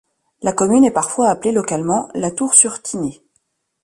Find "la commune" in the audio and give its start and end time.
0.41-0.83